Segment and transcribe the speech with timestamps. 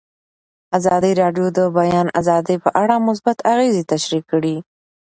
[0.77, 4.55] ازادي راډیو د د بیان آزادي په اړه مثبت اغېزې تشریح کړي.